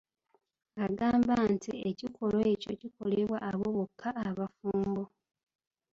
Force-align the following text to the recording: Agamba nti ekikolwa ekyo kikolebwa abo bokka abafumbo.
Agamba 0.85 1.33
nti 1.53 1.71
ekikolwa 1.89 2.43
ekyo 2.53 2.71
kikolebwa 2.81 3.37
abo 3.49 3.65
bokka 3.75 4.09
abafumbo. 4.27 5.03